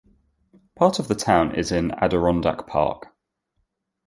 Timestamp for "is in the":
1.53-2.03